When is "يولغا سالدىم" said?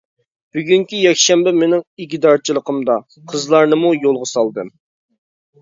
4.07-4.77